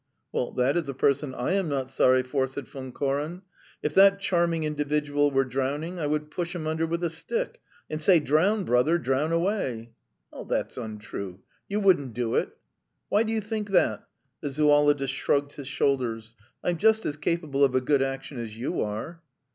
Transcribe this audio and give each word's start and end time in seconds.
"Well, 0.31 0.51
that 0.53 0.77
is 0.77 0.89
a 0.89 0.95
person 0.95 1.35
I 1.35 1.51
am 1.51 1.69
not 1.69 1.87
sorry 1.87 2.23
for," 2.23 2.47
said 2.47 2.67
Von 2.67 2.91
Koren. 2.91 3.43
"If 3.83 3.93
that 3.93 4.19
charming 4.19 4.63
individual 4.63 5.29
were 5.29 5.45
drowning, 5.45 5.99
I 5.99 6.07
would 6.07 6.31
push 6.31 6.55
him 6.55 6.65
under 6.65 6.87
with 6.87 7.03
a 7.03 7.09
stick 7.11 7.61
and 7.87 8.01
say, 8.01 8.19
'Drown, 8.19 8.63
brother, 8.63 8.97
drown 8.97 9.31
away.'..." 9.31 9.91
"That's 10.49 10.75
untrue. 10.75 11.41
You 11.69 11.81
wouldn't 11.81 12.15
do 12.15 12.33
it." 12.33 12.49
"Why 13.09 13.21
do 13.21 13.31
you 13.31 13.41
think 13.41 13.69
that?" 13.69 14.07
The 14.41 14.49
zoologist 14.49 15.13
shrugged 15.13 15.51
his 15.51 15.67
shoulders. 15.67 16.35
"I'm 16.63 16.77
just 16.77 17.05
as 17.05 17.15
capable 17.15 17.63
of 17.63 17.75
a 17.75 17.79
good 17.81 18.01
action 18.01 18.39
as 18.39 18.57
you 18.57 18.81
are." 18.81 19.21